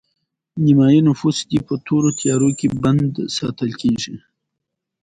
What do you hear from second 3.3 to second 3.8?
ساتل